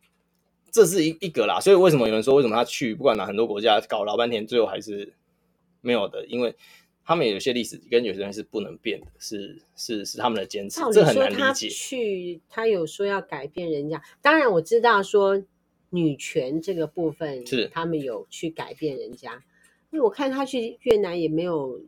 [0.72, 1.60] 这是一一个啦。
[1.60, 5.14] 所以为什么有人说为什么他去不管哪很多国家搞老半天，最后还是
[5.82, 6.26] 没有的？
[6.28, 6.56] 因为
[7.10, 11.68] 他们有些历史跟有些东西是不能变的，是是是他们的坚持，这很难理解。
[11.68, 15.42] 去他有说要改变人家，当然我知道说
[15.90, 19.44] 女权这个部分是他们有去改变人家，
[19.90, 21.82] 因为我看他去越南也没有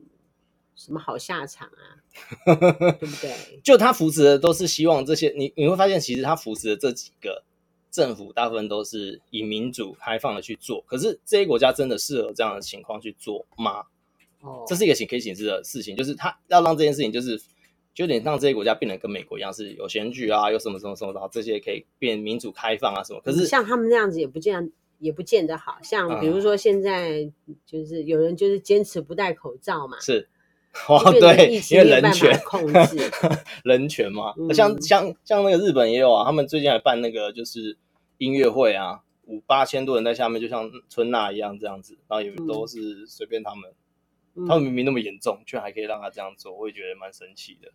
[0.74, 2.02] 什么好下场啊，
[3.00, 3.60] 对不对？
[3.64, 7.44] 就他扶持的都是希望这些，你你会发现其实他扶持的这几个
[7.92, 13.84] 政府大部分都是以民主开放的去做，可是这些国家真的适合这样的情况去做吗？
[14.42, 17.38] 哦，这是一个显可以显示的事情，就是他要让这件事情，就是
[17.94, 23.22] 就有点让这些国家变得跟美国一样，是有选举啊，有什么什么什么，然后这些可以变民主开放啊什么。
[23.24, 27.30] 可是像他们那样子也不见也不见得好，像比如说现在
[27.66, 30.30] 就是有人就是坚持不戴口罩嘛，是
[30.88, 33.12] 哦，对，因为人权控制
[33.66, 37.78] 人权嘛，嗯、像像像那个日本也有啊，他们最近还办那个就是
[38.18, 43.70] 音乐会啊，五八千多人在下面，就像春娜一样这样子，然后也都是随便他们。
[43.70, 43.76] 嗯
[44.48, 47.72] 他们明明那么严重，却还可以让他这样做，我也觉得蛮神奇的。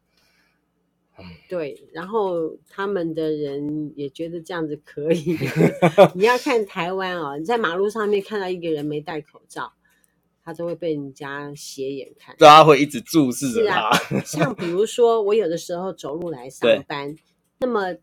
[1.18, 5.36] 嗯，对，然后他们的人也觉得这样子可以。
[6.14, 9.72] 你要看台湾哦，你在马路上面看到一个人没戴口罩，
[10.44, 13.88] 他都会被人家斜眼看，大家会一直注视着他。
[13.88, 17.14] 啊，像比如说，我有的时候走路来上班，
[17.58, 17.96] 那么。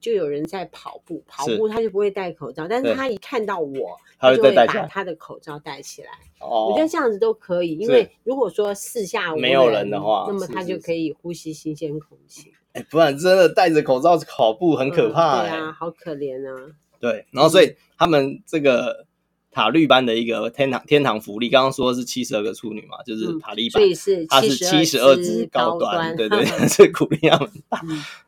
[0.00, 6.10] 就有人在跑步，跑步他就不会戴口罩，但是他一看到我，他就会把他的口罩戴起来。
[6.40, 12.52] 哦，我觉得这样子都可以，因为如果说四下，没有人的话，那么他就可以呼吸新鲜空气。
[12.72, 15.42] 哎，不然真的戴着口罩跑步很可怕。
[15.42, 16.70] 对啊，好可怜啊。
[17.00, 19.07] 对，然后所以他们这个。
[19.58, 23.82] 塔绿班的一个天堂天堂福利，刚刚说是七十二个处女嘛，就是塔利班，
[24.28, 27.82] 它是七十二支高端，对对，是 鼓励他们打。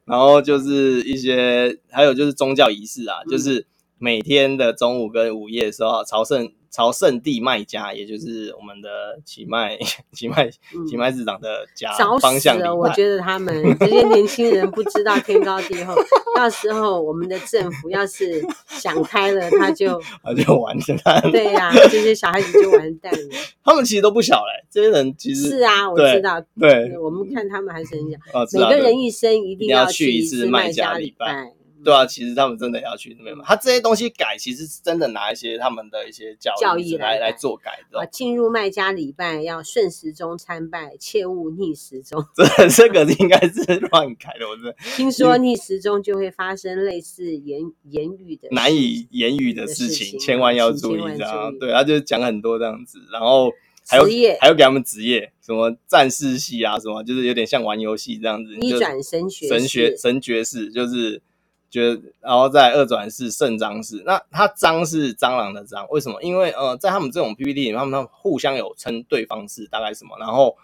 [0.04, 3.64] 然后就是一些，还有就是宗教仪式啊，就是
[3.98, 8.88] 每天的中午跟午夜的时候，朝圣朝圣地卖家，也就是我们的
[9.24, 9.76] 奇迈
[10.12, 10.48] 奇迈
[10.88, 12.56] 奇迈市长的家方向。
[12.76, 15.94] 我觉得他们这些年轻人不知道天高地厚，
[16.36, 21.30] 到时候我们的政府要是想开了，他就 他就完蛋了。
[21.32, 23.18] 对呀、啊，这些小孩子就完蛋了。
[23.64, 26.40] 他们其实都不小嘞，这些人其实是啊，我知道。
[26.58, 28.16] 对，对我们看他们还是很小。
[28.38, 31.52] 啊、每个人一生一定要去一次卖家礼拜。
[31.84, 33.44] 对啊，其实他们真的要去那边嘛。
[33.46, 38.06] 他这些东西改，其实是真的拿一些他们的一些教教义来来做改的。
[38.12, 42.22] 进入卖家礼拜要顺时钟参拜，切勿逆时钟。
[42.34, 44.76] 这 这个应该是乱改的，我觉得。
[44.96, 51.58] 听说逆时钟就会发生类似言言语的难以言语的事情，千万要注意这样。
[51.58, 53.50] 对，他就讲很多这样子，然后
[53.88, 54.04] 还有
[54.40, 58.54] 还有给他们职业，什么战士系啊，什么就是有点像玩游戏这样子。
[58.56, 61.22] 一转神学神学神爵士就是。
[61.70, 66.20] 觉得，然后再二转是圣章氏，那它章是蟑螂的蟑，为什么？
[66.22, 70.56] 因为呃，在他们这种 PPT 里面，他们互相有称对方是大概什么，然后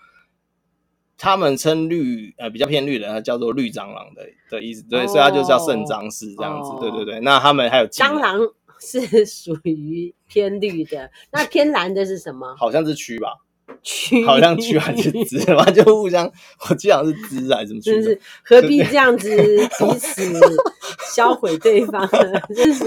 [1.16, 7.20] 他们称绿呃比较偏绿的，它叫做绿蟑螂的的意思，对，哦、所以它就叫圣章氏这样子，哦、对对对。
[7.20, 8.38] 那他们还有蟑螂
[8.80, 12.54] 是属于偏绿的，那偏蓝的是什么？
[12.58, 13.45] 好像是蛆吧。
[14.26, 16.30] 好像蛆还是蛰嘛， 就互相，
[16.68, 17.80] 我记得好像是蛰还是什么？
[17.80, 19.28] 真是何必 这样子
[19.78, 20.22] 彼此
[21.14, 22.40] 销毁对方呢？
[22.54, 22.84] 真是，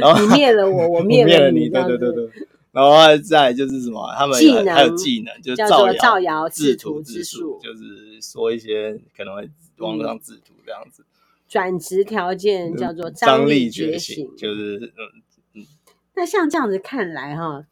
[0.00, 2.30] 然后你灭了我，我灭了你，对对对对。
[2.72, 4.10] 然后再就是什么？
[4.16, 4.34] 他们
[4.66, 5.56] 还有技能，就是
[5.98, 9.46] 造谣、制图之术，就是说一些可能会
[9.78, 11.04] 网络上制图这样子。
[11.46, 15.22] 转职条件叫做张力觉醒，就是嗯
[15.56, 15.66] 嗯。
[16.14, 17.66] 那像这样子看来哈。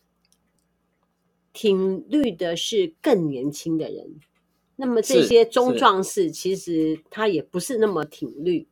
[1.52, 4.20] 挺绿的是更年轻的人，
[4.76, 8.68] 那么这些中壮士其实他也不是那么挺绿，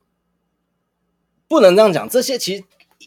[1.48, 2.08] 不能这样讲。
[2.08, 2.62] 这些其实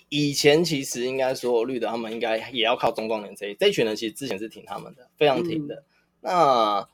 [0.09, 5.75] 以前其实应该说绿的，他们应该也要靠中壮年这一这一群人，其实之前是挺他们的，非常挺的。
[5.75, 5.85] 嗯、
[6.21, 6.87] 那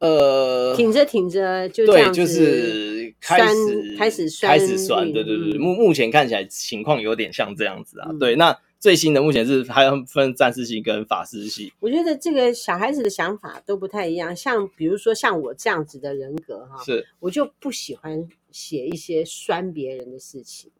[0.00, 8.08] 呃，挺着挺着就对，就是开始开始酸开始酸，对对对，目目前看起来情况有点像这样子啊。
[8.10, 8.58] 嗯、对，那。
[8.80, 11.70] 最新的目前是还要分战士系跟法师系。
[11.80, 20.72] 我觉得这个小孩子的想法都不太一样，像比如说像我这样子的人格哈，是我就不喜欢写一些酸别人的事情。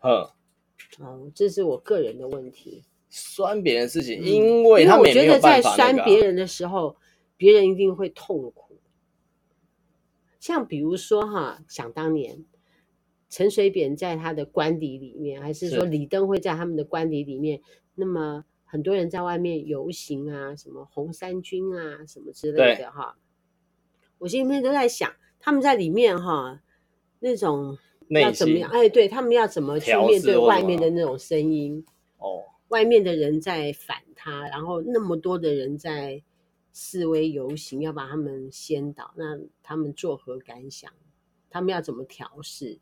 [0.00, 0.26] 嗯，
[0.98, 2.82] 哦，这是我个人的问题。
[3.10, 6.96] 酸别人的事情，因为那我觉得在酸别人的时候，
[7.36, 8.78] 别人一定会痛苦。
[10.40, 12.46] 像比如说哈，想当年。
[13.32, 17.62] 陈水扁在他的官邸里面，还是说李登辉在他们的官邸里面？
[17.94, 23.16] 那么很多人在外面游行啊，什么红三军啊，什么之类的哈。
[24.18, 26.60] 我心里面都在想，他们在里面哈，
[27.20, 27.78] 那种
[28.10, 28.70] 要怎么样？
[28.70, 31.82] 哎，对他们要怎么去面对外面的那种声音？
[32.18, 36.22] 哦，外面的人在反他，然后那么多的人在
[36.74, 40.92] 示威游行，要把他们掀倒，那他们作何感想？
[41.48, 42.78] 他们要怎么调适？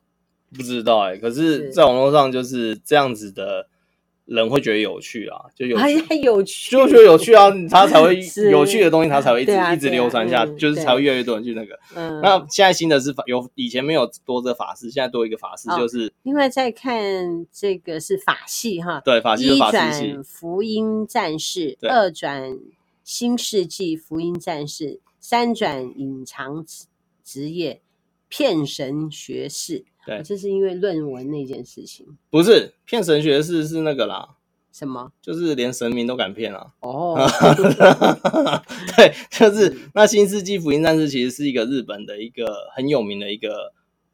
[0.56, 3.68] 不知道哎、欸，可是，在网络上就是这样子的
[4.24, 5.90] 人会觉得有趣啊，就有还，
[6.22, 11.78] 有趣，就觉得有趣啊， 他才会有趣的东西，他才会一直一直流传下，就是才会越来越多人去那个。
[11.94, 22.58] 嗯，那现在新的是法，有以前没有多这法师，现在多一个法师，就是另外再看这个是法系哈，对，法系是法师系，福音战士，二转
[23.02, 26.64] 新世纪福音战士，三转隐藏
[27.24, 27.80] 职业
[28.28, 29.84] 骗神学士。
[30.10, 34.30] 对，这是因为论文那件事情，不是骗神学士是那个啦，
[34.72, 35.12] 什么？
[35.22, 36.74] 就是连神明都敢骗啊！
[36.80, 37.16] 哦，
[38.96, 43.72] 对， 就是那新世纪福音战士其实是一个日本的一个很有名的一个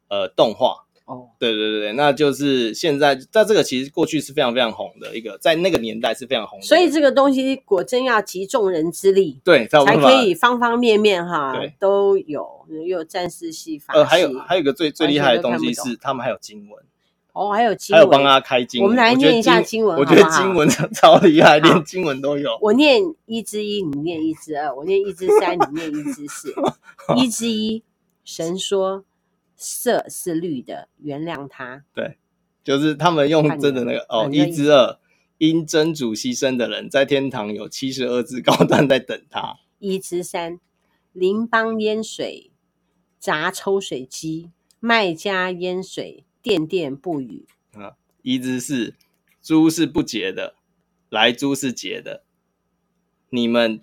[0.09, 0.86] 呃动画。
[1.07, 1.29] 哦，oh.
[1.39, 6.67] 对对对对，那就是现在在这个其实过去是非常非常红的一个，在那个年代是非常红的。
[6.67, 14.01] 所以这个东西果真要集众人之力，对，才，可以方方面面哈都有，又有战士系法系。
[14.01, 16.85] 呃，还有还有一个最最厉害的东西是，他们还有经文。
[17.33, 18.89] 哦，还有经文，还有帮他开经文。
[18.89, 19.99] 我们来念一下经文？
[19.99, 22.51] 我觉得经文超厉害，连经文都有。
[22.61, 26.53] 我念一之一，你念一之二，我念一之三，你念一之四。
[27.15, 27.85] 一之一，
[28.25, 29.05] 神说。
[29.57, 31.85] 色是绿的，原谅他。
[31.95, 32.19] 对，
[32.63, 34.99] 就是他们用真的那个哦，一之二，
[35.39, 39.57] 因真主牺牲的人，在天堂有七十二只高担在等他。
[39.79, 40.61] 一之三，
[41.13, 42.51] 邻邦淹水，
[43.19, 44.51] 砸抽水机，
[44.81, 47.47] 卖家淹水，电电不语。
[47.75, 48.95] 啊，一之四，
[49.43, 50.55] 猪是不洁的，
[51.09, 52.25] 来猪是洁的，
[53.31, 53.83] 你们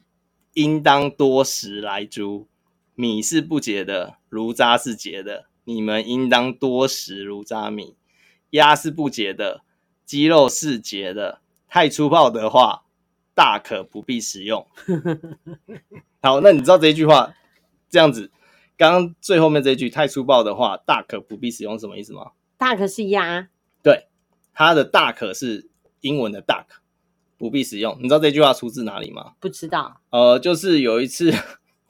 [0.54, 2.48] 应当多食来猪。
[2.96, 5.48] 米是不洁的，炉渣是洁的。
[5.66, 7.96] 你们应当多食如渣米，
[8.52, 9.62] 鸭是不洁的，
[10.06, 12.84] 鸡肉是洁的，太粗暴的话，
[13.34, 14.68] 大可不必使用。
[16.22, 17.34] 好，那你知道这一句话
[17.90, 18.32] 这样子，
[18.78, 22.32] 刚刚最后面这一句太粗暴的话，大可不必使用什么意思吗？
[22.58, 23.50] 大可是鸭，
[23.82, 24.08] 对，
[24.54, 25.70] 它的大可是
[26.02, 26.66] 英文的 duck，
[27.38, 27.98] 不必使用。
[28.00, 29.34] 你知道这句话出自哪里吗？
[29.40, 30.02] 不知道。
[30.10, 31.34] 呃，就是有一次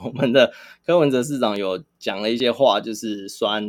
[0.03, 0.51] 我们的
[0.85, 3.65] 柯文哲市长有讲了一些话，就是酸，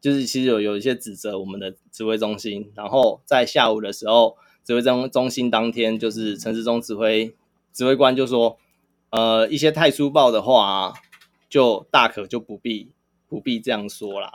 [0.00, 2.70] 就是其实有有一些指责我们的指挥中心。
[2.74, 7.34] 然后在下午的时候，指挥中中心当天就是陈时中指挥
[7.72, 8.58] 指挥官就说，
[9.10, 10.92] 呃，一些太粗暴的话啊，
[11.48, 12.92] 就大可就不必
[13.28, 14.34] 不必这样说啦。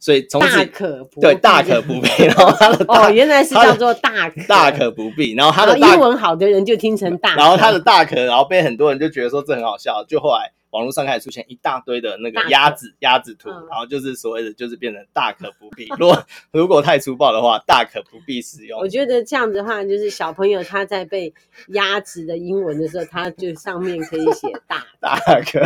[0.00, 10.52] 所以从此大可不对大可不必，然后他的哦原来是叫做大可大可不必，然后他的英文好的人就听成大，然后他的大可，然后被很多人就觉得说这很好笑，就后来。
[10.74, 15.86] 网络上开始出现一大堆的那个鸭子鸭子图，然后就是所谓的就是变成大可不必。
[15.96, 18.80] 如果如果太粗暴的话，大可不必使用。
[18.80, 21.32] 我觉得这样子的话，就是小朋友他在背
[21.68, 25.60] 鸭子的英文的时候，他就上面可以写大 大可。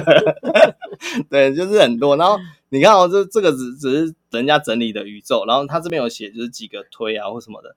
[1.31, 2.15] 对，就是很多。
[2.19, 2.39] 然后
[2.69, 7.75] 你看哦，这这个只只是人家整理的宇宙，然后他这边有写就是几个推啊或什么的。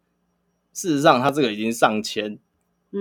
[0.73, 2.37] 事实上，他这个已经上千。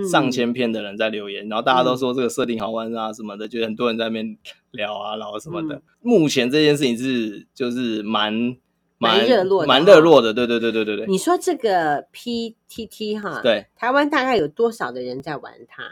[0.09, 4.37] 上千篇的人在留言，然后大家都说这个设定好玩啊什么的，嗯、就很多人在那边
[4.71, 5.75] 聊啊，然后什么的。
[5.75, 8.55] 嗯、目前这件事情是就是蛮
[8.97, 11.07] 蛮热络蛮热络的，对对对对对对。
[11.07, 15.83] 你说这个 PTT 哈，对，台湾大概有多少的人在玩它？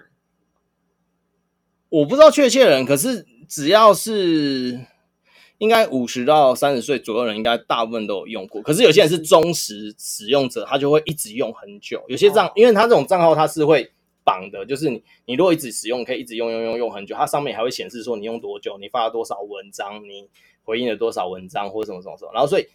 [1.90, 4.80] 我不知道确切的人，可是只要是
[5.60, 8.62] 应该五十到三十岁左右的人，应该大部分都有用过。
[8.64, 12.04] 可是有些人是忠实使用者，他就会一直用很久。
[12.08, 13.92] 有些账，哦、因为他这种账号他是会。
[14.22, 17.16] 绑的就是你，你如果一直使用，可以一直用用用用很久。
[17.16, 20.28] 它上面还会显示说你用多久，你发了多少文章，你
[20.64, 22.32] 回应了多少文章或者什么什么什么。
[22.32, 22.68] 然后所以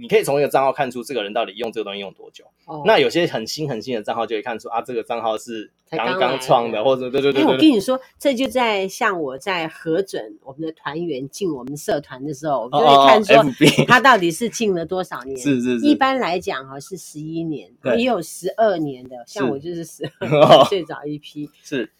[0.00, 2.44] 你可以从一个账号看出这个人到底用这个东西用多久。
[2.64, 7.52] 哦、那有些很新很新的账号就会看出啊，这个账号是刚刚创的，或者对对对，对。
[7.52, 15.36] 我跟你说，这就在像我在核准我们的团员进我们社团的时候，我就会看说他到底是进了多少年。
[15.38, 15.86] 是是是。
[15.86, 21.48] 一般来讲哈是十一年，也有十二年的，像我就是十 二年最早一批。
[21.62, 21.90] 是。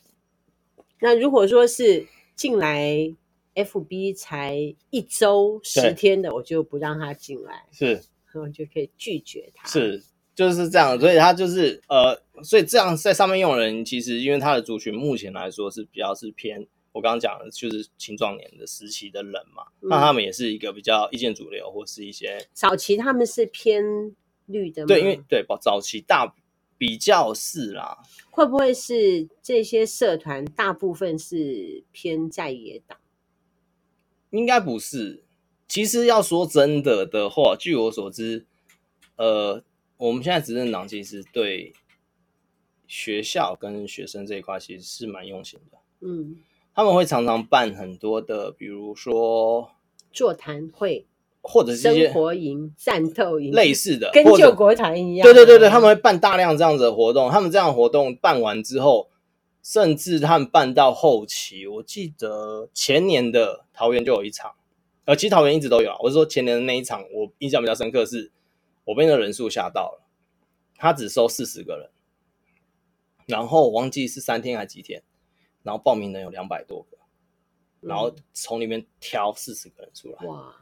[1.01, 3.15] 那如果说是进来
[3.55, 4.57] FB 才
[4.91, 7.65] 一周十天的，我就不让他进来。
[7.71, 8.03] 是。
[8.35, 9.69] 我就可以拒绝他。
[9.69, 10.03] 是。
[10.35, 23.85] 就是这样，所以他就是呃，所以这样在上面用的人，其实因为他的族群目前来说是比较是偏我刚刚讲的，就是青壮年的时期的人嘛，嗯、那他们也是一个比较意见主流或是一些早期他们是偏
[24.47, 24.87] 绿的吗？
[24.87, 26.35] 对，因为对，早期大
[26.79, 27.99] 比较是啦，
[28.31, 32.99] 会不会是这些社团大部分是偏在野党？
[34.33, 35.23] 应该不是，
[35.69, 38.45] 其实要说真的的话，据我所知，
[39.17, 39.63] 呃。
[39.99, 41.73] 我们现在执政党其实对
[42.89, 46.39] 学校跟学生这一块其实是蛮用心的，嗯，
[46.75, 49.71] 他们会常常办很多的，比如说
[50.13, 51.07] 座谈会，
[51.41, 55.25] 或者是些生活营、战斗营类似的，跟救国团一样。
[55.25, 57.31] 对对对对，他们会办大量这样子的活动。
[57.31, 59.09] 他们这样的活动办完之后，
[59.63, 64.55] 甚至他们办到后期，我记得前年的桃园就有一场，
[65.05, 65.97] 呃，其实桃园一直都有啊。
[66.01, 68.31] 我是说前年的那一场，我印象比较深刻是。
[68.85, 70.03] 我被那个人数吓到了，
[70.77, 71.89] 他只收四十个人，
[73.27, 75.01] 然后我忘记是三天还是几天，
[75.63, 76.99] 然后报名人有两百多个，
[77.81, 80.53] 然后从里面挑四十个人出来，哇，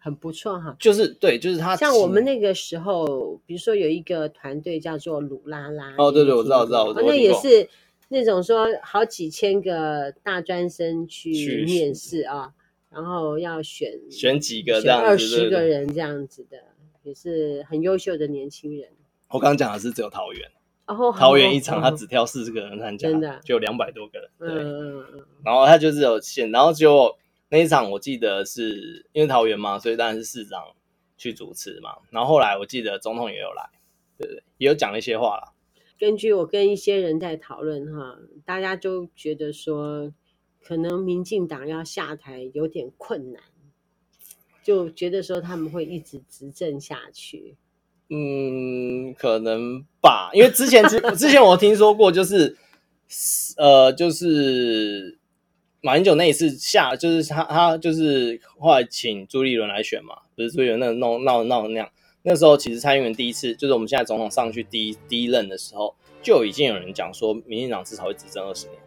[0.00, 0.74] 很不错哈。
[0.80, 7.70] 就是对，就是他像我们那个时候，比如说有一个团队叫做鲁拉拉，哦，对对，我知道，我知道，那也是
[8.08, 12.52] 那种说好几千个大专生去面试啊，
[12.90, 16.58] 然后要选选几个这样子，二十个人这样子的。
[17.04, 18.86] 也是很优秀的年轻人。
[19.28, 20.50] 我刚刚讲的是只有桃园，
[20.86, 24.30] 然后桃园一场他只挑四十个人参加，真的就有两百多个人。
[24.38, 24.48] 对，
[25.42, 27.16] 然后他就是有限，然后就
[27.48, 30.62] 那一场我记得是因为桃园嘛，所以当然是市长
[31.16, 31.96] 去主持嘛。
[32.10, 33.70] 然后后来我记得总统也有来，
[34.18, 35.54] 对对，也有讲了一些话啦。
[35.98, 40.12] 根据我跟一些人在讨论哈，大家都觉得说，
[40.62, 43.42] 可能民进党要下台有点困难。
[44.62, 47.56] 就觉得说他们会一直执政下去，
[48.10, 52.54] 嗯，可能吧，因为之前之 之前我听说过，就是
[53.56, 55.18] 呃，就是
[55.80, 61.90] 马英九那一次下，就是他他就是后来请朱立伦来选嘛，不是朱立伦那闹闹闹那样，
[62.28, 68.78] 那时候其实蔡英文第一次就是我们现在总统上去第一第一任的时候，就已经有人讲说，民进党至少会执政二十年，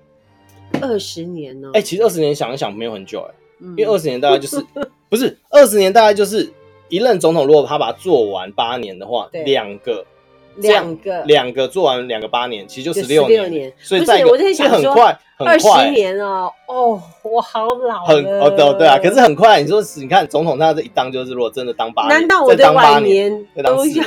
[0.81, 1.71] 二十年呢？
[1.73, 3.35] 哎、欸，其实二十年想一想没有很久哎、欸。
[3.61, 4.65] 因为二十年大概就是
[5.07, 6.51] 不是二十年大概就是
[6.89, 10.05] 一任总统，如果他把它做完八年的话，两个
[10.57, 13.73] 两个两个做完两个八年，其实就十六年，年。
[13.79, 18.05] 所以在我在想很快，二十年哦，哦，我好老。
[18.05, 19.61] 很哦对对啊，可是很快。
[19.61, 24.05] 你说你看总统他这一当就是，如果真的当八年，难道我的晚年都要？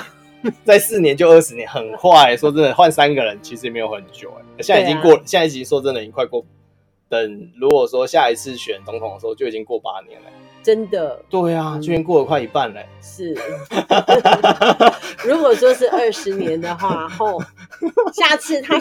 [0.62, 2.36] 在四年就二十年，很快。
[2.36, 6.44] 说真的，换三个人其实也没有很久哎，现在已经过了，现在已经说真的已经快过。
[7.08, 10.26] 等如果说下一次选总统的时候，就已经过八年了。
[10.64, 11.20] 真的？
[11.28, 12.84] 对啊，居然过了快一半嘞。
[13.02, 13.36] 是。
[15.24, 17.40] 如果说是二十年的话，后
[18.12, 18.76] 下次他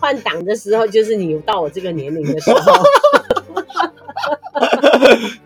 [0.00, 2.58] 换党的时候，就是你到我这个年龄的时候。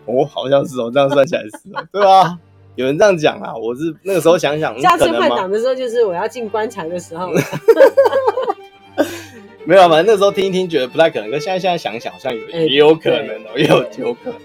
[0.05, 2.39] 哦，好像是哦，这样算起来是哦，对吧？
[2.75, 7.29] 有人这样讲啊，我是那个时候想想，下次换党的时候，就是我要进棺材的时候。
[9.65, 11.31] 没有，反正那时候听一听，觉得不太可能。
[11.31, 14.39] 可现在现在想想，好像有也有可能哦，也有有可能。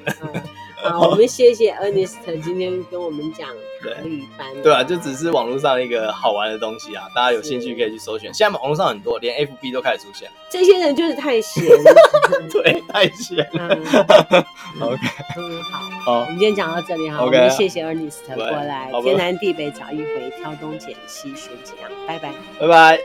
[0.83, 3.49] 好，我们谢谢 Ernest 今天跟我们讲
[3.83, 4.47] 塔绿班。
[4.63, 8.33] 对啊，就只是网络上一个好玩的东西啊，大家有兴趣可以去搜寻。
[8.33, 10.31] 现在网络上很多，连 FB 都开始出现。
[10.49, 11.95] 这些人就是太闲了，
[12.51, 13.39] 对，太闲。
[14.81, 15.01] OK，
[15.37, 22.99] 嗯，好，好，我们今天讲到这里哈，我们谢谢 Ernest 过来，天南地北找一回，挑东拣西选几样，拜拜，拜拜。